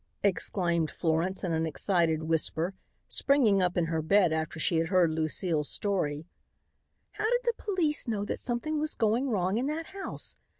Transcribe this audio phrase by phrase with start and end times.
[0.23, 2.73] exclaimed Florence in an excited whisper,
[3.07, 6.25] springing up in her bed after she had heard Lucile's story.
[7.11, 10.37] "How did the police know that something was going wrong in that house?